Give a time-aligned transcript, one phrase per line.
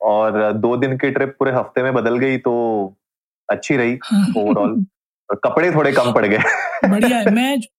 [0.00, 2.52] और दो दिन की ट्रिप पूरे हफ़्ते में बदल गई तो
[3.50, 3.94] अच्छी रही
[4.36, 4.84] ओवरऑल
[5.30, 6.38] और कपड़े थोड़े कम पड़ गए।
[6.88, 7.60] बढ़िया है मैं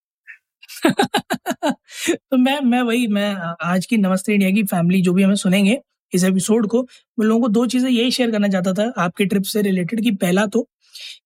[2.10, 5.82] तो मैं मैं वही मैं आज की नमस्ते इंडिया की फैमिली जो भी हमें सुनेंगे
[6.14, 6.82] इस एपिसोड को
[7.20, 10.12] मैं लोगों को दो चीज़ें यही शेयर करना चाहता था आपकी ट्रिप से रिलेटेड कि
[10.12, 10.70] पहला तो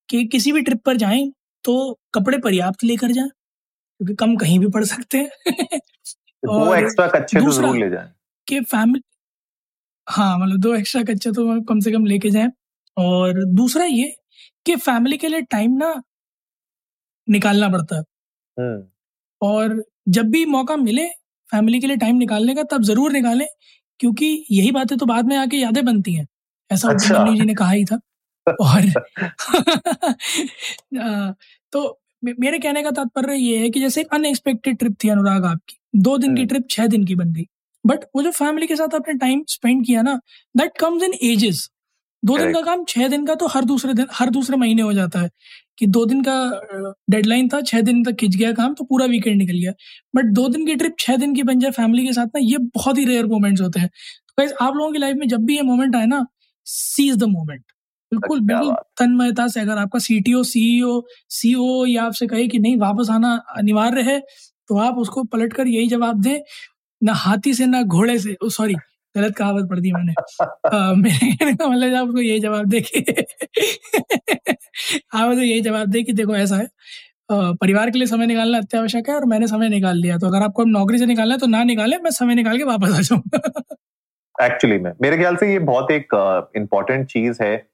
[0.08, 1.32] कि किसी भी ट्रिप पर जाएँ
[1.64, 5.28] तो कपड़े पर्याप्त लेकर जाएँ क्योंकि कम कहीं भी पड़ सकते हैं।
[6.44, 8.12] दो एक्स्ट्रा कच्चे तो ले जाएँ।
[8.46, 9.02] कि फैमिली
[10.10, 12.50] हाँ मतलब दो एक्स्ट्रा कच्चे तो कम से कम लेके जाएँ।
[12.96, 14.12] और दूसरा ये
[14.66, 15.94] कि फैमिली के लिए टाइम ना
[17.28, 18.02] निकालना पड़ता है।
[18.56, 18.82] हम्म।
[19.42, 21.06] और जब भी मौका मिले
[21.50, 23.46] फैमिली के लिए टाइम निकालने का तब ज़रूर निकालें
[24.00, 26.26] क्योंकि यही बातें तो बाद में आके यादें बनती हैं।
[26.70, 28.00] ऐसा अच्छा। जी ने कहा ही था।
[28.46, 28.82] और
[31.72, 35.78] तो मेरे कहने का तात्पर्य ये है कि जैसे एक अनएक्सपेक्टेड ट्रिप थी अनुराग आपकी।
[36.00, 37.46] दो दिन की हम्म। ट्रिप छह दिन की बन गई।
[37.84, 40.20] बट वो जो फैमिली के साथ आपने टाइम स्पेंड किया ना
[40.54, 41.68] दैट कम्स इन एजेस
[42.22, 44.92] दो दिन का काम छह दिन का तो हर दूसरे दिन हर दूसरे महीने हो
[44.92, 45.28] जाता है
[45.78, 46.34] कि दो दिन का
[47.10, 49.72] डेडलाइन था छह दिन तक खिंच गया काम तो पूरा वीकेंड निकल गया।
[50.14, 52.58] बट दो दिन की ट्रिप छह दिन की बन जाए फैमिली के साथ ना ये
[52.74, 55.56] बहुत ही रेयर मोमेंट्स होते हैं। तो guys, आप लोगों की लाइफ में जब भी
[55.56, 56.24] ये मोमेंट आए ना
[56.66, 57.62] सीज द मोमेंट
[58.12, 62.46] बिल्कुल बिल्कुल बात। तन्मयता से अगर आपका C T O CEO CO या आपसे कहे
[62.48, 64.20] कि नहीं वापस आना अनिवार्य है
[64.68, 66.38] तो आप उसको पलट कर यही जवाब दें।
[67.02, 68.74] ना हाथी से ना घोड़े से। सॉरी
[69.14, 70.12] गलत कहावत पढ़ दी मैंने।
[70.96, 73.00] मेरे कहने का मतलब है आप यही जवाब दे कि
[75.14, 76.68] आप उसे यही जवाब दे कि देखो ऐसा है।
[77.32, 80.64] परिवार के लिए समय निकालना अत्यावश्यक है और मैंने समय निकाल लिया। तो अगर आपको
[80.64, 83.62] नौकरी से निकालना है तो ना निकाले मैं समय निकाल के वापस आ जाऊँगा
[84.34, 86.08] एक्चुअली में मेरे ख्याल से ये बहुत एक
[86.56, 87.66] इम्पोर्टेंट चीज़ है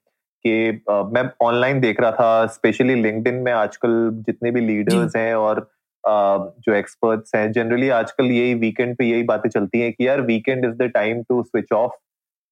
[0.45, 5.35] कि अ, मैं ऑनलाइन देख रहा था स्पेशली लिंक्डइन में आजकल जितने भी लीडर्स हैं
[5.35, 5.71] और
[6.07, 10.65] जो एक्सपर्ट्स हैं जनरली आजकल यही वीकेंड पे यही बातें चलती हैं कि यार weekend
[10.65, 11.93] is the time to switch off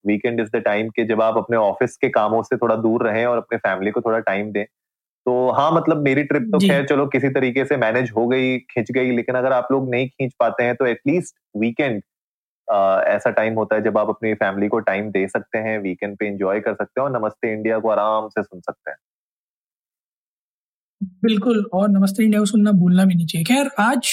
[0.05, 3.25] weekend is the time के जब आप अपने ऑफ़िस के कामों से थोड़ा दूर रहें
[3.25, 4.65] और अपने फैमिली को थोड़ा टाइम दें।
[5.25, 8.91] तो हाँ मतलब मेरी ट्रिप तो खैर चलो किसी तरीके से मैनेज हो गई खींच
[8.91, 12.01] गई लेकिन अगर आप लोग नहीं खींच पाते हैं तो एटलीस्ट वीकेंड
[13.07, 16.27] ऐसा टाइम होता है जब आप अपनी फैमिली को टाइम दे सकते हैं वीकेंड पे
[16.27, 18.97] एंजॉय कर सकते हैं और नमस्ते इंडिया को आराम से सुन सकते हैं।
[21.01, 24.09] बिल्कुल और नमस्ते इंडिया को सुनना भूलना भी नहीं चाहिए। खैर आज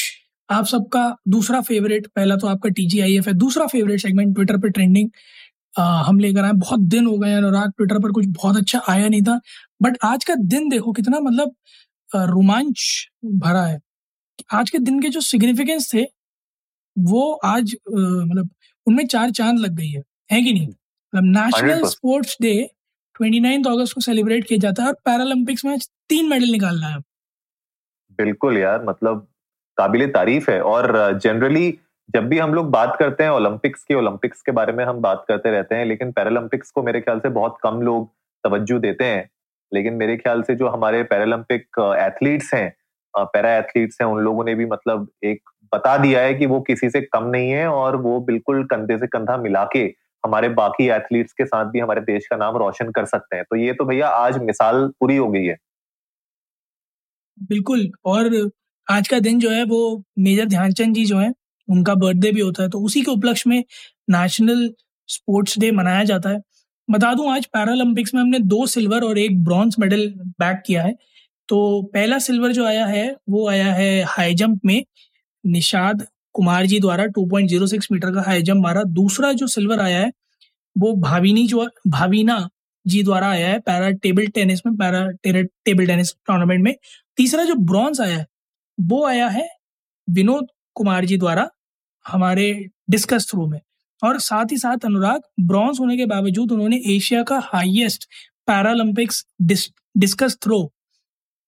[0.48, 5.08] आप सबका दूसरा फेवरेट पहला तो आपका टीजीआईएफ है। दूसरा फेवरेट सेगमेंट ट्विटर पे ट्रेंडिंग
[5.76, 8.80] आ, हम लेकर आए। बहुत दिन हो गए हैं अनुराग ट्विटर पर कुछ बहुत अच्छा
[8.88, 9.38] आया नहीं था।
[9.82, 11.54] बट आज का दिन देखो कितना मतलब
[12.10, 13.78] रोमांच भरा है।
[14.52, 16.02] आज के दिन के जो सिग्निफिकेंस थे
[16.96, 18.50] वो आज मतलब
[18.86, 20.68] उनमें चार चाँद लग गई है। है कि नहीं?
[20.68, 22.54] मतलब नेशनल स्पोर्ट्स डे
[23.14, 25.78] 29 अगस्त को सेलिब्रेट किया जाता है और पैरालंपिक्स में
[26.08, 26.98] तीन मेडल निकालना है।
[28.18, 29.26] बिल्कुल यार मतलब
[29.78, 31.78] काबिल तारीफ़ है और जनरली
[32.08, 35.24] जब भी हम लोग बात करते हैं ओलंपिक्स की ओलंपिक्स के बारे में हम बात
[35.28, 38.10] करते रहते हैं, लेकिन पैरालंपिक्स को मेरे ख्याल से बहुत कम लोग
[38.44, 39.28] तवज्जो देते हैं।
[39.72, 42.72] लेकिन मेरे ख्याल से जो हमारे पैरालंपिक एथलीट्स हैं
[43.14, 46.90] पैरा एथलीट्स हैं, उन लोगों ने भी मतलब एक बता दिया है कि वो किसी
[46.90, 49.84] से कम नहीं है और वो बिल्कुल कंधे से कंधा मिला के
[50.24, 53.56] हमारे बाकी एथलीट्स के साथ भी हमारे देश का नाम रोशन कर सकते हैं। तो
[53.56, 55.56] ये तो भैया आज मिसाल पूरी हो गई है।
[57.38, 58.50] बिल्कुल, और
[58.88, 61.32] आज का दिन जो है वो मेजर ध्यानचंद जी जो है,
[61.68, 63.62] उनका बर्थडे भी होता है तो उसी के उपलक्ष्य में
[64.10, 64.68] नेशनल
[65.08, 66.40] स्पोर्ट्स डे मनाया जाता है।
[66.88, 70.06] बता दूँ, आज पैरालंपिक्स में हमने दो सिल्वर और एक ब्रॉन्ज मेडल
[70.40, 70.94] बैक किया है।
[71.48, 74.84] तो पहला सिल्वर जो आया है, वो आया है हाई जंप में
[75.44, 80.10] निषाद कुमार जी द्वारा 2.06 मीटर का हाई जंप मारा। दूसरा जो सिल्वर आया है
[80.76, 82.48] वो भाविनी जो भाविना
[82.86, 85.06] जी द्वारा आया है पैरा टेबल टेनिस में पैरा
[85.64, 86.74] टेबल टेनिस टूर्नामेंट में।
[87.16, 88.26] तीसरा जो ब्रॉन्ज आया है
[88.78, 89.48] वो आया है
[90.08, 91.48] विनोद कुमार जी द्वारा
[92.06, 93.60] हमारे डिस्कस थ्रो में।
[94.02, 98.04] और साथ ही साथ अनुराग ब्रॉन्ज होने के बावजूद उन्होंने एशिया का highest
[98.46, 100.72] Paralympics dis, discus throw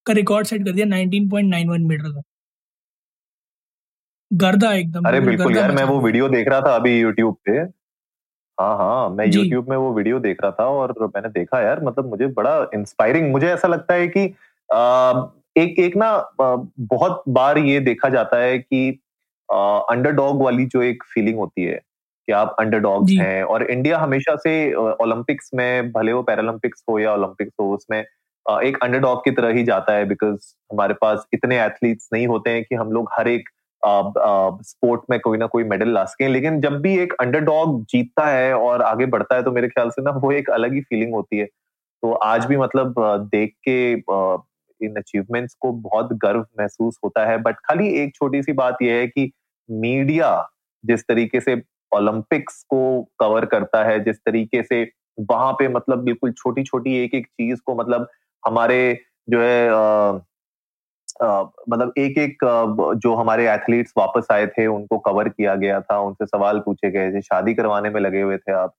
[0.07, 2.23] का रिकॉर्ड सेट कर दिया 19.91 मीटर का।
[4.31, 7.65] गर्दा एकदम। अरे बिल्कुल यार मैं वो वीडियो देख रहा था अभी यूट्यूब पे।
[8.61, 12.11] हाँ हाँ मैं। यूट्यूब में वो वीडियो देख रहा था और मैंने देखा यार मतलब
[12.11, 14.35] मुझे बड़ा इंस्पायरिंग मुझे ऐसा लगता है कि
[14.73, 15.13] आ,
[15.57, 19.01] एक एक ना बहुत बार ये देखा जाता है कि
[19.49, 21.81] अंडरडॉग वाली जो एक फीलिंग होती है
[22.29, 27.15] कि आप अंडरडॉग्स हैं और इंडिया हमेशा से ओलंपिक्स में भले वो पैरालंपिक्स हो या
[27.15, 28.05] ओलंपिक्स हो उसमें
[28.63, 32.65] एक अंडरडॉग की तरह ही जाता है बिकॉज़ हमारे पास इतने एथलीट्स नहीं होते हैं
[32.65, 33.49] कि हम लोग हर एक
[33.87, 38.55] स्पोर्ट में कोई ना कोई मेडल ला सकें। लेकिन जब भी एक अंडरडॉग जीतता है
[38.55, 41.39] और आगे बढ़ता है तो मेरे ख्याल से ना वो एक अलग ही फीलिंग होती
[41.39, 42.95] है। तो आज भी मतलब
[43.35, 43.93] देख के
[44.81, 48.95] इन अचीवमेंट्स को बहुत गर्व महसूस होता है। बट खाली एक छोटी सी बात यह
[48.95, 49.31] है कि
[49.71, 50.31] मीडिया
[50.85, 52.81] जिस तरीके से ओलंपिक्स को
[53.21, 54.83] कवर करता है, जिस तरीके से
[55.31, 58.09] वहाँ पे मतलब बिल्कुल छोटी छोटी एक एक चीज़ को मतलब
[58.47, 58.99] हमारे
[59.31, 59.69] जो है
[61.23, 62.45] मतलब एक एक
[62.99, 67.11] जो हमारे एथलीट्स वापस आए थे उनको कवर किया गया था उनसे सवाल पूछे गए
[67.13, 68.75] थे शादी करवाने में लगे हुए थे आप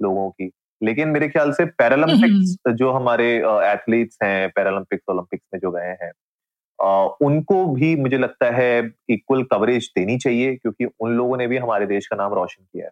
[0.00, 0.50] लोगों की।
[0.82, 3.26] लेकिन मेरे ख्याल से पैरालंपिक्स जो हमारे
[3.64, 6.12] एथलीट्स हैं पैरालंपिक्स ओलंपिक्स में जो गए हैं
[7.22, 8.70] उनको भी मुझे लगता है
[9.10, 12.84] इक्वल कवरेज देनी चाहिए क्योंकि उन लोगों ने भी हमारे देश का नाम रोशन किया
[12.84, 12.90] है।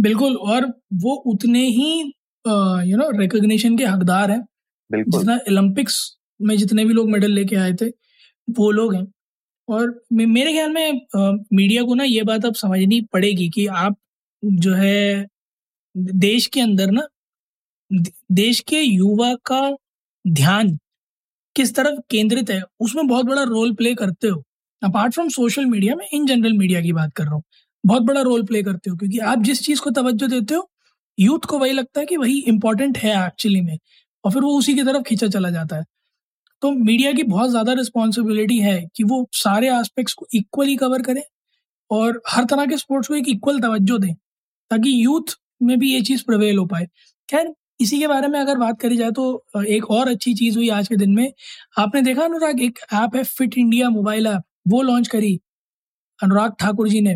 [0.00, 2.00] बिल्कुल और वो उतने ही
[2.90, 4.42] यू नो रिकॉग्निशन के हकदार हैं
[4.92, 6.00] जितना ओलंपिक्स
[6.42, 7.88] में जितने भी लोग मेडल लेके आए थे,
[8.48, 9.06] वो लोग हैं।
[9.68, 11.00] और मेरे ख्याल में
[11.54, 13.96] मीडिया को ना ये बात अब समझनी पड़ेगी कि आप
[14.42, 15.26] जो है,
[15.94, 17.06] देश के अंदर ना
[18.32, 19.60] देश के युवा का
[20.24, 20.76] ध्यान
[21.56, 24.42] किस तरफ़ केंद्रित है, उसमें बहुत बड़ा रोल प्ले करते हो।
[24.82, 27.42] अपार्ट फ्रॉम सोशल मीडिया में इन जनरल मीडिया की बात कर रहा हूँ।
[27.84, 30.68] बहुत बड़ा रोल प्ले करते हो, क्योंकि आप जिस चीज़ को तवज्जो देते हो
[31.18, 33.78] यूथ को वही लगता है कि वही इंपॉर्टेंट है एक्चुअली में,
[34.24, 35.84] और फिर वो उसी की तरफ़ खींचा चला जाता है।
[36.62, 41.22] तो मीडिया की बहुत ज़्यादा रिस्पॉन्सिबिलिटी है कि वो सारे एस्पेक्ट्स को इक्वली कवर करें
[41.90, 44.12] और हर तरह के स्पोर्ट्स को एक इक्वल तवज्जो दें
[44.70, 46.86] ताकि यूथ में भी ये चीज़ प्रवेल हो पाए।
[47.28, 50.68] खैर इसी के बारे में अगर बात करी जाए तो एक और अच्छी चीज़ हुई
[50.70, 51.32] आज के दिन में।
[51.78, 55.38] आपने देखा अनुराग एक ऐप है फिट इंडिया मोबाइल ऐप वो लॉन्च करी
[56.20, 57.14] अनुराग ठाकुर जी ने।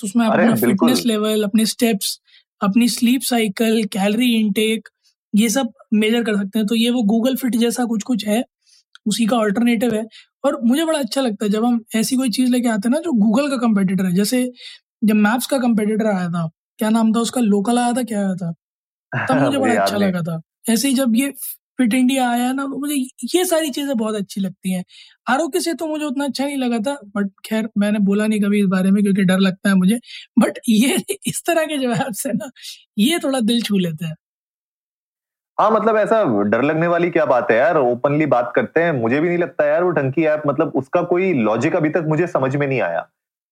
[0.00, 2.18] तो उसमें अपना फिटनेस लेवल अपने स्टेप्स
[2.60, 4.88] अपनी स्लीप साइकिल कैलोरी इनटेक
[5.34, 8.42] ये सब मेजर कर सकते हैं। तो ये वो गूगल फिट जैसा कुछ कुछ है
[9.06, 10.04] उसी का ऑल्टरनेटिव है।
[10.44, 13.00] और मुझे बड़ा अच्छा लगता है जब हम ऐसी कोई चीज़ लेके आते हैं ना
[13.02, 14.44] जो गूगल का कंपेटिटर है। जैसे
[15.02, 16.48] जब मैप्स का कंपेटिटर आया था
[16.78, 17.40] क्या नाम था उसका?
[17.42, 18.52] लोकल आया था क्या आया था?
[19.12, 20.40] तब मुझे बड़ा अच्छा लगा था।
[20.70, 21.30] ऐसे ही जब ये
[21.78, 22.94] फिट इंडिया आया ना तो मुझे
[23.34, 24.84] ये सारी चीज़ें बहुत अच्छी लगती हैं।
[25.28, 28.60] आरोग्य से तो मुझे उतना अच्छा नहीं लगा था बट खैर मैंने बोला नहीं कभी
[28.60, 29.98] इस बारे में क्योंकि डर लगता है मुझे।
[30.40, 30.96] बट ये
[31.28, 32.50] इस तरह के जो ऐप्स है ना
[33.00, 34.14] ये थोड़ा दिल छू लेते हैं।
[35.58, 37.76] हाँ मतलब ऐसा डर लगने वाली क्या बात है यार?
[37.78, 41.32] ओपनली बात करते हैं। मुझे भी नहीं लगता यार वो टंकी ऐप मतलब उसका कोई
[41.34, 43.06] लॉजिक अभी तक मुझे समझ में नहीं आया।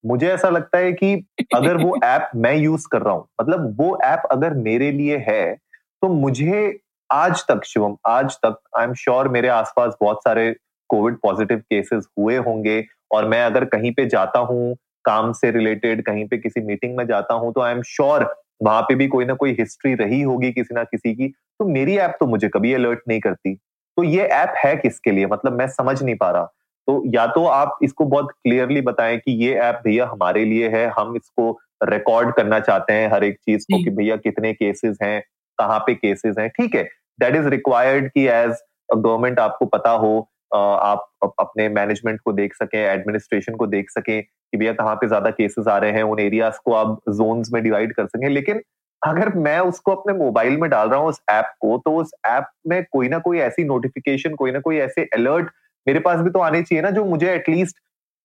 [0.04, 1.14] मुझे ऐसा लगता है कि
[1.54, 5.54] अगर वो ऐप मैं यूज़ कर रहा हूँ मतलब वो ऐप अगर मेरे लिए है
[6.02, 6.78] तो मुझे
[7.10, 10.50] आज तक शिवम आज तक आई एम श्योर मेरे आसपास बहुत सारे
[10.90, 16.02] कोविड पॉजिटिव केसेस हुए होंगे और मैं अगर कहीं पे जाता हूँ काम से रिलेटेड
[16.04, 18.24] कहीं पे किसी मीटिंग में जाता हूँ तो आई एम श्योर
[18.62, 21.96] वहाँ पे भी कोई ना कोई हिस्ट्री रही होगी किसी ना किसी की। तो मेरी
[21.98, 23.54] ऐप तो मुझे कभी अलर्ट नहीं करती।
[23.96, 25.26] तो ये ऐप है किसके लिए?
[25.26, 26.44] मतलब मैं समझ नहीं पा रहा।
[26.88, 30.86] तो या तो आप इसको बहुत क्लियरली बताएँ कि ये ऐप भैया हमारे लिए है
[30.98, 31.50] हम इसको
[31.84, 35.20] रिकॉर्ड करना चाहते हैं हर एक चीज़ को कि भैया कितने केसेस हैं
[35.58, 36.82] कहाँ पे केसेस हैं। ठीक है
[37.18, 38.54] दैट इज़ रिक्वायर्ड कि एज
[38.88, 40.12] गवर्नमेंट आपको पता हो
[40.54, 41.08] आप
[41.40, 45.68] अपने मैनेजमेंट को देख सकें एडमिनिस्ट्रेशन को देख सकें कि भैया कहाँ पे ज़्यादा केसेस
[45.68, 48.60] आ रहे हैं, उन एरियाज़ को आप जोन्स में डिवाइड कर सकें। लेकिन
[49.02, 52.46] अगर मैं उसको अपने मोबाइल में डाल रहा हूँ उस ऐप को तो उस ऐप
[52.68, 55.50] में कोई ना कोई ऐसी नोटिफिकेशन कोई ना कोई ऐसे अलर्ट
[55.86, 57.78] मेरे पास भी तो आने चाहिए ना, जो मुझे एटलीस्ट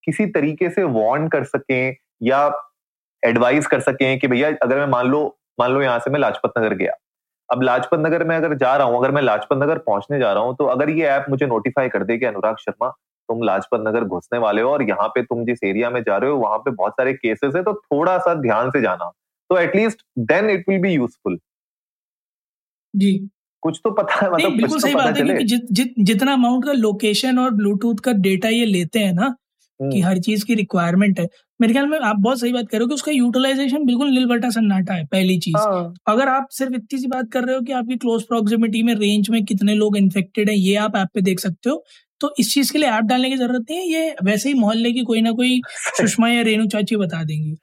[0.04, 2.46] किसी तरीके से वार्न कर सकें या
[3.24, 5.26] एडवाइस कर सकें कि भैया अगर मैं मान लो
[5.60, 6.94] मान लो यहाँ से मैं लाजपत नगर गया।
[7.50, 10.44] अब लाजपत नगर में अगर जा रहा हूँ अगर मैं लाजपत नगर पहुँचने जा रहा
[10.44, 12.90] हूँ तो अगर ये ऐप मुझे नोटिफाई कर दे कि अनुराग शर्मा
[13.30, 16.30] तुम लाजपत नगर घुसने वाले हो और यहाँ पे तुम जिस एरिया में जा रहे
[16.30, 19.10] हो वहाँ पे बहुत सारे केसेस है तो थोड़ा सा ध्यान से जाना।
[19.50, 21.38] तो at least then it will be useful
[22.94, 23.30] जी।
[23.64, 26.66] कुछ तो पता है मतलब बिल्कुल तो सही बात है कि जित, जित, जितना अमाउंट
[26.66, 29.36] का लोकेशन और ब्लूटूथ का डेटा ये लेते हैं ना
[29.82, 31.28] कि हम्म। हर चीज़ की रिक्वायरमेंट है।
[31.62, 34.26] मेरे ख्याल में आप बहुत सही बात कर रहे हो कि उसका यूटिलाइजेशन बिल्कुल नील
[34.26, 37.62] बटा सन्नाटा है पहली चीज़। हाँ। अगर आप सिर्फ़ इतनी सी बात कर रहे हो
[37.62, 41.22] कि आपकी क्लोज प्रोक्सिमिटी में रेंज में कितने लोग इन्फेक्टेड है ये आप ऐप पे
[41.22, 41.84] देख सकते हो।
[42.22, 44.92] तो इस चीज़ के लिए ऐप डालने की ज़रूरत नहीं है ये वैसे ही मोहल्ले
[44.92, 45.62] की कोई ना कोई
[45.98, 47.56] सुषमा या रेणु चाची बता देंगी।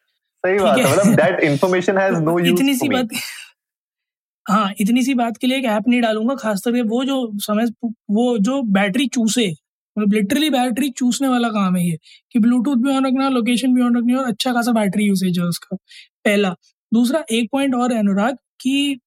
[0.44, 3.08] सही बात है मतलब that information has no use इतनी सी बात
[4.48, 7.66] हाँ इतनी सी बात के लिए एक ऐप नहीं डालूँगा खासतौर वो जो समय
[8.10, 9.46] वो जो बैटरी चूसे
[9.96, 11.98] मतलब लिटरली बैटरी चूसने वाला काम है ये
[12.32, 15.44] कि ब्लूटूथ भी ऑन रखना लोकेशन भी ऑन रखनी और अच्छा खासा बैटरी यूसेज है
[15.44, 15.76] उसका
[16.24, 16.54] पहला।
[16.92, 19.00] दूसरा एक पॉइंट और है अनुराग कि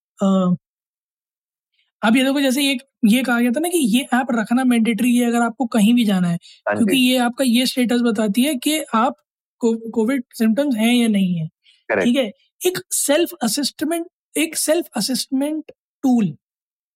[2.02, 5.16] अब ये देखो जैसे एक ये कहा गया था ना कि ये ऐप रखना मैंडेटरी
[5.18, 8.56] है अगर आपको कहीं भी जाना है हाँ क्योंकि ये आपका ये स्टेटस बताती है
[8.56, 9.16] कि आप
[9.62, 11.48] कोविड सिम्टम्स हैं या नहीं है।
[11.90, 12.26] ठीक है?
[12.62, 14.06] एक सेल्फ असिस्टमेंट
[14.38, 15.72] एक सेल्फ असिस्टमेंट
[16.04, 16.36] टूल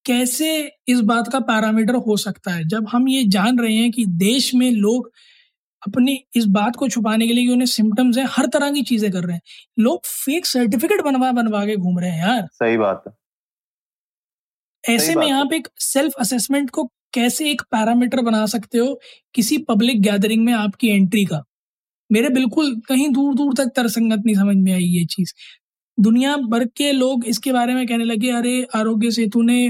[0.06, 0.48] कैसे
[0.88, 2.64] इस बात का पैरामीटर हो सकता है?
[2.68, 5.12] जब हम ये जान रहे हैं कि देश में लोग
[5.82, 9.12] अपनी इस बात को छुपाने के लिए कि उन्हें सिम्टम्स हैं हर तरह की चीज़ें
[9.12, 9.42] कर रहे हैं।
[9.80, 13.14] लोग फेक सर्टिफिकेट बनवा बनवा के घूम रहे हैं यार। सही बात है।
[14.84, 19.00] ऐसे में आप एक सेल्फ असेसमेंट को कैसे एक पैरामीटर बना सकते हो
[19.36, 21.44] किसी पब्लिक गैदरिंग में आपकी एंट्री का?
[22.10, 25.34] मेरे बिल्कुल कहीं दूर दूर तक तरसंगत नहीं समझ में आई ये चीज़।
[26.02, 29.68] दुनिया भर के लोग इसके बारे में कहने लगे अरे आरोग्य सेतु ने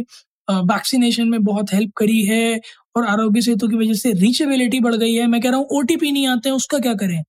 [0.49, 2.59] वैक्सीनेशन में बहुत हेल्प करी है
[2.95, 6.11] और आरोग्य सेतु की वजह से रीचेबिलिटी बढ़ गई है। मैं कह रहा हूँ ओटीपी
[6.11, 7.21] नहीं आते हैं उसका क्या करें?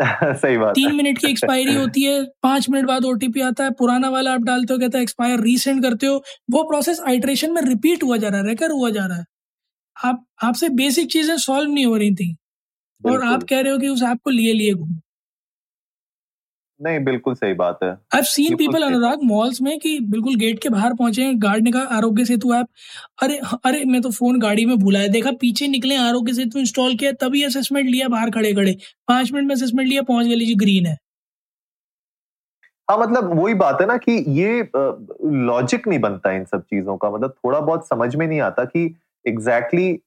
[0.34, 4.08] सही बात तीन मिनट की एक्सपायरी होती है पाँच मिनट बाद ओटीपी आता है पुराना
[4.10, 8.04] वाला आप डालते हो कहता है एक्सपायर रीसेंड करते हो। वो प्रोसेस आइट्रेशन में रिपीट
[8.04, 9.24] हुआ जा रहा है रेकर हुआ जा रहा है।
[9.96, 12.34] आप आपसे बेसिक चीज़ें सॉल्व नहीं हो रही थी।
[13.02, 15.00] और आप कह रहे हो कि उस ऐप को लिए लिए घूमो।
[16.80, 20.68] नहीं बिल्कुल सही बात है। I seen people Anurag malls में कि बिल्कुल गेट के
[20.68, 22.66] बाहर पहुँचे हैं गार्ड ने कहा आरोग्य सेतु ऐप
[23.22, 27.12] अरे अरे मैं तो फ़ोन गाड़ी में भूला देखा पीछे निकले आरोग्य सेतु इंस्टॉल किया
[27.20, 28.76] तभी असेसमेंट लिया बाहर खड़े खड़े।
[29.08, 30.96] पाँच मिनट में असेसमेंट लिया पहुँच गए लीजिए ग्रीन है।
[32.88, 34.60] हाँ मतलब वही बात है ना कि ये
[35.46, 38.84] लॉजिक नहीं बनता इन सब चीज़ों का। मतलब थोड़ा बहुत समझ में नहीं आता कि
[39.24, 40.04] एग्जैक्टली exactly,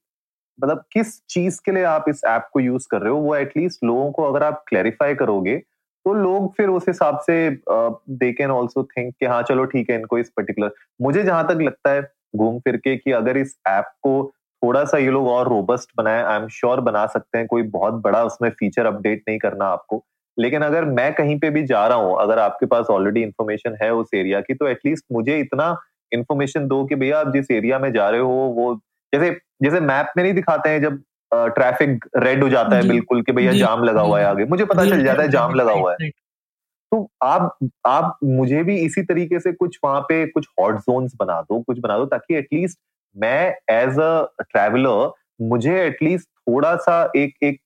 [0.59, 3.83] मतलब किस चीज़ के लिए आप इस ऐप को यूज़ कर रहे हो। वो एटलीस्ट
[3.83, 5.55] लोगों को अगर आप क्लैरिफाई करोगे
[6.05, 7.33] तो लोग फिर उस हिसाब से
[7.69, 11.61] दे कैन ऑल्सो थिंक कि हाँ चलो ठीक है, इनको इस पर्टिकुलर मुझे जहाँ तक
[11.61, 12.01] लगता है
[12.35, 14.31] घूम फिर के कि अगर इस ऐप को
[14.61, 17.93] थोड़ा सा ये लोग और रोबस्ट बनाए आई एम श्योर बना सकते हैं, कोई बहुत
[18.03, 20.03] बड़ा उसमें फीचर अपडेट नहीं करना आपको।
[20.37, 23.91] लेकिन अगर मैं कहीं पे भी जा रहा हूँ, अगर आपके पास ऑलरेडी इन्फॉर्मेशन है
[23.93, 25.75] उस एरिया की तो एटलीस्ट मुझे इतना
[26.11, 28.75] इन्फॉर्मेशन दो कि भैया आप जिस एरिया में जा रहे हो, वो,
[29.13, 29.31] जैसे
[29.63, 31.01] जैसे मैप में नहीं दिखाते हैं जब
[31.33, 34.85] ट्रैफ़िक रेड हो जाता है बिल्कुल कि भैया जाम लगा हुआ है आगे। मुझे पता
[34.85, 36.09] चल जाता है जाम लगा हुआ है।
[36.91, 41.41] तो आप आप मुझे भी इसी तरीके से कुछ वहाँ पे कुछ हॉट जोन्स बना
[41.41, 42.79] दो कुछ बना दो ताकि एटलीस्ट
[43.17, 45.11] मैं एज अ ट्रैवलर
[45.41, 47.61] मुझे एटलीस्ट थोड़ा सा एक एक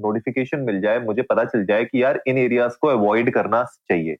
[0.00, 4.14] नोटिफिकेशन मिल जाए मुझे पता चल जाए कि यार इन एरियाज़ को अवॉइड करना चाहिए।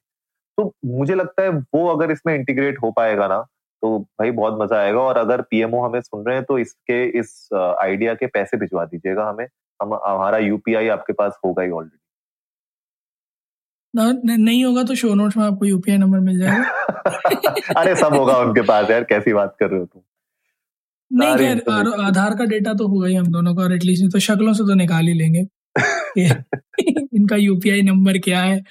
[0.57, 3.45] तो मुझे लगता है वो अगर इसमें इंटीग्रेट हो पाएगा ना
[3.81, 7.49] तो भाई बहुत मज़ा आएगा और अगर पीएमओ हमें सुन रहे हैं तो इसके इस
[7.55, 9.45] आइडिया के पैसे भिजवा दीजिएगा हमें।
[9.81, 11.97] हम हमारा यूपीआई आपके पास होगा ही ऑलरेडी
[14.37, 16.63] नहीं होगा तो शो नोट्स में आपको यूपीआई नंबर मिल जाएगा।
[17.81, 20.01] अरे सब होगा उनके पास यार कैसी बात कर रहे हो तुम?
[21.11, 21.63] नहीं खैर
[22.01, 24.73] आधार का डेटा तो होगा ही हम दोनों का और एटलीस्ट तो शक्लों से तो
[24.73, 25.45] निकाल ही लेंगे।
[27.13, 28.63] इनका यूपीआई नंबर क्या है?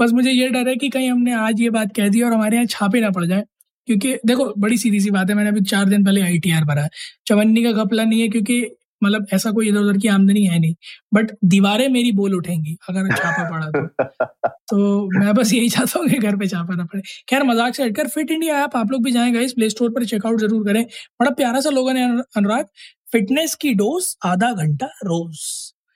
[0.00, 2.56] बस मुझे ये डर है कि कहीं हमने आज ये बात कह दी और हमारे
[2.56, 3.44] यहाँ छापे ना पड़ जाए।
[3.86, 6.64] क्योंकि देखो बड़ी सीधी सी बात है मैंने अभी चार दिन पहले आई टी आर
[6.64, 6.88] भरा है।
[7.26, 8.70] चवन्नी का घपला नहीं है क्योंकि
[9.04, 10.74] मतलब ऐसा कोई इधर उधर की आमदनी है नहीं।
[11.14, 13.86] बट दीवारें मेरी बोल उठेंगी अगर छापा पड़ा तो।
[14.48, 17.84] तो मैं बस यही चाहता हूँ कि घर पे छापा ना पड़े। खैर मज़ाक से
[17.84, 20.84] हटकर फिट इंडिया ऐप आप लोग भी जाएँगे इस प्ले स्टोर पर चेकआउट ज़रूर करें।
[21.20, 22.04] बड़ा प्यारा सा लोगों ने
[22.36, 22.66] अनुराग
[23.12, 25.38] फिटनेस की डोज आधा घंटा रोज।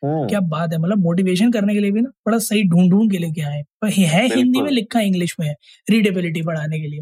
[0.04, 3.10] हम्म। क्या बात है मतलब मोटिवेशन करने के लिए भी ना बड़ा सही ढूंढ ढूंढ
[3.12, 5.54] के लेके आए है। हिंदी में लिखा इंग्लिश में है
[5.90, 7.00] रीडेबिलिटी बढ़ाने के लिए।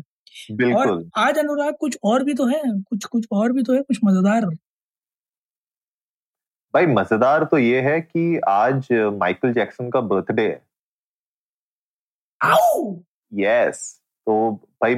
[0.74, 3.98] और आज अनुराग कुछ और भी तो है कुछ कुछ और भी तो है कुछ
[4.04, 4.44] मज़ेदार।
[6.74, 8.88] भाई मज़ेदार तो ये है कि आज
[9.18, 10.62] माइकल जैक्सन का बर्थडे है।
[13.32, 13.82] यस
[14.26, 14.50] तो
[14.82, 14.94] भाई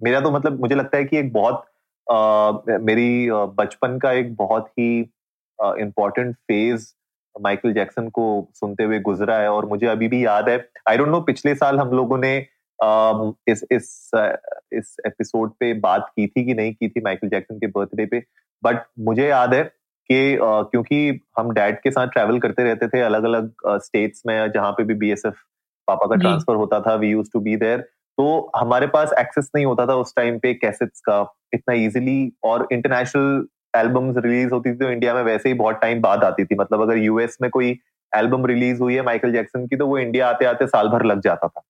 [0.00, 1.64] मेरा तो मतलब मुझे लगता है कि एक बहुत
[2.06, 2.50] आ,
[2.80, 5.00] मेरी बचपन का एक बहुत ही
[5.80, 6.86] इम्पोर्टेंट फ़ेज़
[7.36, 8.24] माइकल जैक्सन को
[8.54, 10.56] सुनते हुए गुजरा है और मुझे अभी भी याद है।
[10.88, 12.34] आई डोंट नो पिछले साल हम लोगों ने
[13.48, 14.10] इस इस
[14.72, 18.22] इस एपिसोड पे बात की थी कि नहीं की थी माइकल जैक्सन के बर्थडे पे।
[18.62, 19.62] बट मुझे याद है
[20.10, 23.50] कि क्योंकि हम डैड के साथ ट्रैवल करते रहते थे अलग अलग
[23.82, 25.34] स्टेट्स में जहाँ पे भी बीएसएफ
[25.88, 27.80] पापा का ट्रांसफ़र होता था we use to be there
[28.18, 31.20] तो हमारे पास एक्सेस नहीं होता था उस टाइम पे कैसेट्स का।
[31.54, 36.00] इतना इजीली और इंटरनेशनल एल्बम्स रिलीज़ होती थी तो इंडिया में वैसे ही बहुत टाइम
[36.00, 37.78] बाद आती थी। मतलब अगर यूएस में कोई
[38.12, 41.20] एल्बम रिलीज़ हुई है माइकल जैक्सन की तो वो इंडिया आते आते साल भर लग
[41.20, 41.62] जाता था।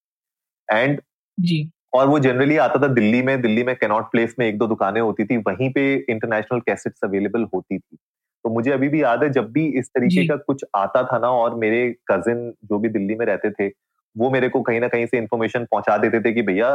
[0.69, 1.01] एंड
[1.39, 4.67] जी। और वो जनरली आता था दिल्ली में दिल्ली में कैनॉट प्लेस में एक दो
[4.67, 7.97] दुकानें होती थी वहीं पे इंटरनेशनल कैसेट्स अवेलेबल होती थी।
[8.45, 11.29] तो मुझे अभी भी याद है जब भी इस तरीके का कुछ आता था ना
[11.33, 13.69] और मेरे कजिन जो भी दिल्ली में रहते थे
[14.17, 16.69] वो मेरे को कहीं ना कहीं से इन्फॉर्मेशन पहुँचा देते थे कि भैया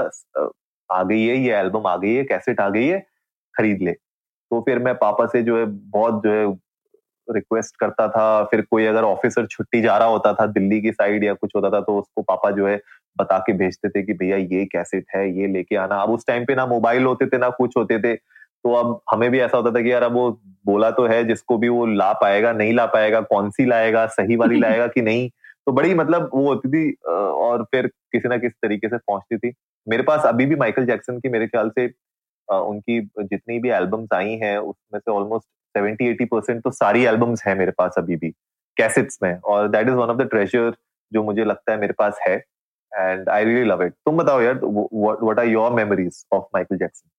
[0.89, 2.99] आ गई है ये एल्बम आ गई है कैसेट आ गई है
[3.55, 6.45] खरीद ले। तो फिर मैं पापा से जो है बहुत जो है
[7.27, 11.23] रिक्वेस्ट करता था। फिर कोई अगर ऑफिसर छुट्टी जा रहा होता था दिल्ली की साइड
[11.23, 12.75] या कुछ होता था तो उसको पापा जो है
[13.19, 16.45] बता के भेजते थे कि भैया ये कैसेट है ये लेके आना। अब उस टाइम
[16.45, 19.71] पे ना मोबाइल होते थे ना कुछ होते थे। तो अब हमें भी ऐसा होता
[19.71, 20.29] था कि यार अब वो
[20.65, 24.35] बोला तो है जिसको भी वो ला पाएगा नहीं ला पाएगा कौन सी लाएगा सही
[24.35, 25.29] वाली लाएगा कि नहीं?
[25.65, 29.53] तो बड़ी मतलब वो होती थी और फिर किसी ना किसी तरीके से पहुँचती थी।
[29.87, 31.85] मेरे पास अभी भी माइकल जैक्सन की मेरे ख्याल से
[32.47, 35.45] उनकी जितनी भी एल्बम्स आई हैं उसमें से ऑलमोस्ट
[35.75, 38.29] सेवेंटी एटी परसेंट तो सारी एल्बम्स हैं मेरे पास अभी भी
[38.77, 40.73] कैसेट्स में। और that is one of the treasure
[41.11, 42.37] जो मुझे लगता है मेरे पास है।
[42.91, 47.09] And I really love it तुम बताओ यार what are your memories of Michael Jackson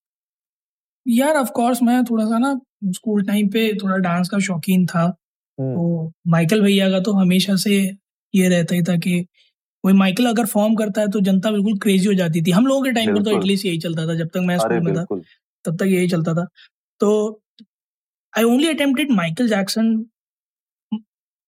[1.06, 5.02] यार ऑफ़ कोर्स मैं थोड़ा सा ना स्कूल टाइम पे थोड़ा डांस का शौकीन था।
[5.02, 7.76] हम्म। तो माइकल भैया का तो हमेशा से
[8.34, 9.20] ये रहता ही था कि
[9.84, 12.82] कोई माइकल अगर फॉर्म करता है तो जनता बिल्कुल क्रेजी हो जाती थी। हम लोगों
[12.82, 15.04] के टाइम पर तो एटलीस्ट यही चलता था जब तक मैं स्कूल में था
[15.64, 16.46] तब तक यही चलता था।
[17.00, 17.40] तो
[18.34, 19.94] I only attempted Michael Jackson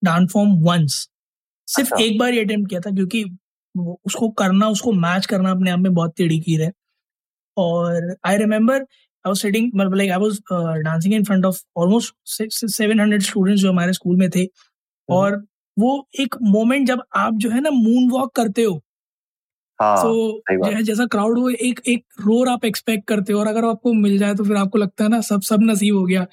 [0.03, 1.09] dance form once
[1.69, 3.25] सिर्फ़ अच्छा। एक बार ही अटेम्प्ट किया था क्योंकि
[3.77, 6.73] उसको करना उसको मैच करना अपने आप में बहुत टेढ़ी की है।
[7.57, 10.39] और I remember I was sitting मतलब like I was
[10.85, 15.45] dancing in front of almost 700 students जो हमारे स्कूल में थे। हम्म। और
[15.79, 18.81] वो एक मोमेंट जब आप जो है ना मून वॉक करते हो।
[19.81, 23.93] हाँ, so, जैसा क्राउड हो एक एक रोर आप एक्सपेक्ट करते हो। और अगर आपको
[23.93, 26.27] मिल जाए तो फिर आपको लगता है ना सब सब नसीब हो गया।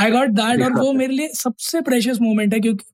[0.00, 2.84] आई गॉट दैट और वो मेरे लिए सबसे प्रेशियस मोमेंट है क्योंकि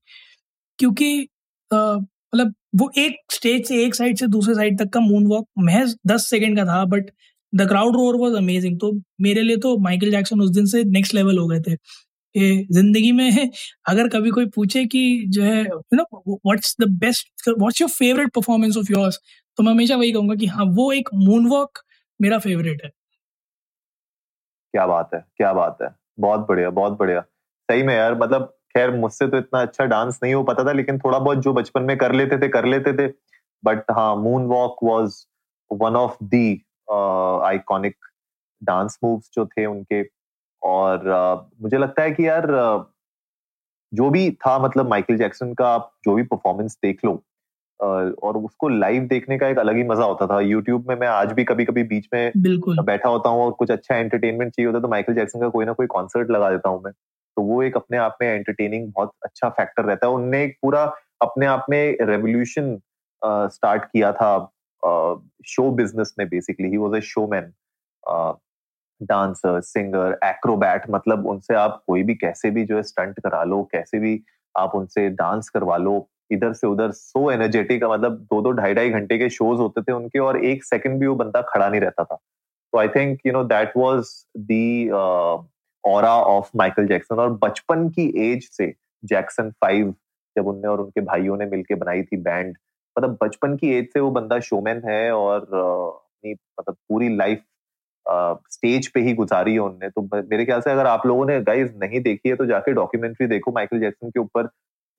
[0.78, 1.28] क्योंकि
[1.70, 5.96] मतलब वो एक स्टेज से एक साइड से दूसरे साइड तक का मून वॉक महज
[6.06, 7.10] दस सेकेंड का था but
[7.52, 11.14] the crowd roar was amazing तो मेरे लिए तो माइकल जैक्सन उस दिन से नेक्स्ट
[11.14, 11.76] लेवल हो गए थे
[12.14, 13.30] कि ज़िंदगी में
[13.88, 16.04] अगर कभी कोई पूछे कि जो है you know
[16.36, 19.20] what's the best what's your favourite performance of yours
[19.58, 21.78] तो मैं हमेशा वही कहूँगा कि हाँ वो एक मून वॉक
[22.20, 22.90] मेरा फेवरेट है।
[24.74, 25.88] क्या बात है, क्या बात है।
[26.20, 27.20] बहुत बढ़िया बहुत बढ़िया।
[27.68, 30.98] सही में यार मतलब खैर मुझसे तो इतना अच्छा डांस नहीं हो पता था लेकिन
[30.98, 33.12] थोड़ा बहुत जो बचपन में कर लेते थे कर लेते थे।
[33.62, 34.14] बट हाँ
[34.46, 35.16] moonwalk was
[35.70, 36.50] one of the
[36.90, 37.96] iconic
[38.62, 40.02] dance moves जो थे उनके।
[40.62, 42.82] और uh, मुझे लगता है कि यार uh,
[43.92, 47.12] जो भी था मतलब माइकल जैक्सन का आप जो भी परफॉर्मेंस देख लो
[47.80, 51.08] uh, और उसको लाइव देखने का एक अलग ही मज़ा होता था। यूट्यूब में मैं
[51.08, 52.32] आज भी कभी कभी बीच में
[52.84, 55.64] बैठा होता हूँ और कुछ अच्छा एंटरटेनमेंट चाहिए होता है तो माइकल जैक्सन का कोई
[55.64, 56.92] ना कोई कॉन्सर्ट लगा देता हूँ मैं।
[57.36, 60.84] तो वो एक अपने आप में एंटरटेनिंग बहुत अच्छा फैक्टर रहता है। उनने एक पूरा
[61.22, 62.78] अपने आप में रेवोल्यूशन
[63.22, 64.36] स्टार्ट किया था
[65.46, 67.52] शो बिज़नेस में basically he was a showman
[69.00, 73.62] dancer singer acrobat मतलब उनसे आप कोई भी कैसे भी जो है स्टंट करा लो,
[73.72, 74.22] कैसे भी
[74.54, 78.90] आप उनसे डांस करवा लो, इधर से उधर सो एनर्जेटिक मतलब दो दो ढाई ढाई
[78.90, 82.04] घंटे के शोज़ होते थे उनके और एक सेकंड भी वो बंदा खड़ा नहीं रहता
[82.04, 82.16] था।
[82.72, 84.88] तो I think you know that was the
[85.84, 88.72] aura of Michael Jackson और बचपन की एज से
[89.04, 89.94] जैक्सन फाइव
[90.36, 92.56] जब उनने और उनके भाइयों ने मिलकर बनाई थी बैंड
[92.96, 97.42] मतलब बचपन की एज से वो बंदा शोमैन है और अपनी मतलब पूरी लाइफ
[98.52, 101.72] स्टेज पे ही गुजारी है उनने। तो मेरे ख्याल से अगर आप लोगों ने गाइज़
[101.76, 104.48] नहीं देखी है तो जाके डॉक्यूमेंट्री देखो माइकल जैक्सन के ऊपर।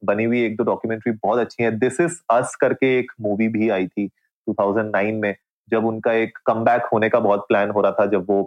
[0.01, 3.69] बनी हुई एक दो डॉक्यूमेंट्री बहुत अच्छी है। दिस इज़ अस करके एक मूवी भी
[3.69, 4.05] आई थी
[4.47, 5.35] 2009 में,
[5.71, 8.41] जब उनका एक कम होने का बहुत प्लान हो रहा था, जब वो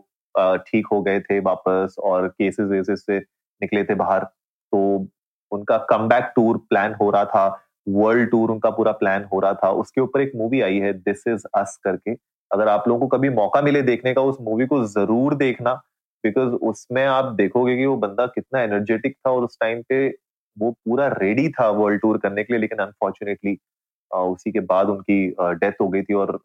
[0.60, 5.06] ठीक हो गए थे वापस और केसेस वेसेस से निकले थे बाहर तो
[5.52, 7.46] उनका कम टूर प्लान हो रहा था
[7.88, 11.22] वर्ल्ड टूर उनका पूरा प्लान हो रहा था। उसके ऊपर एक मूवी आई है दिस
[11.28, 12.12] इज़ अस करके।
[12.50, 15.74] अगर आप लोगों को कभी मौका मिले देखने का, उस मूवी को ज़रूर देखना
[16.24, 20.06] बिकॉज़ उसमें आप देखोगे कि वो बंदा कितना एनर्जेटिक था और उस टाइम पे
[20.56, 23.56] वो पूरा रेडी था वर्ल्ड टूर करने के लिए, लेकिन अनफॉर्चुनेटली
[24.10, 26.40] उसी के बाद उनकी डेथ हो गई थी और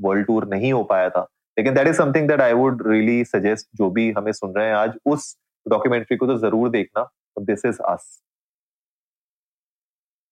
[0.00, 3.68] वर्ल्ड टूर नहीं हो पाया था। लेकिन that is something that I would really suggest
[3.76, 5.34] जो भी हमें सुन रहे हैं आज उस
[5.66, 7.08] डॉक्यूमेंट्री को तो ज़रूर देखना।
[7.42, 8.20] दिस इज़ अस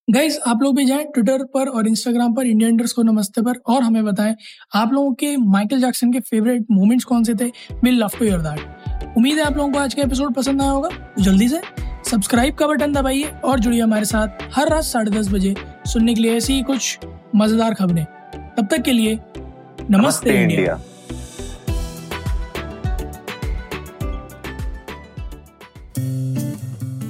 [0.09, 3.83] गाइज़ आप लोग भी जाएँ ट्विटर पर और इंस्टाग्राम पर इंडियन को नमस्ते पर और
[3.83, 4.35] हमें बताएँ
[4.75, 7.51] आप लोगों के माइकल जैक्सन के फेवरेट मोमेंट्स कौन से थे?
[7.85, 10.71] Will love to your that उम्मीद है आप लोगों को आज का एपिसोड पसंद आया
[10.71, 10.89] होगा।
[11.21, 11.61] जल्दी से
[12.11, 15.55] सब्सक्राइब का बटन दबाइए और जुड़िए हमारे साथ हर रात साढ़े दस बजे
[15.87, 16.99] सुनने के लिए ऐसी ही कुछ
[17.37, 18.05] मज़ेदार खबरें।
[18.57, 20.81] तब तक के लिए नमस्ते, नमस्ते इंडिया, इंडिया।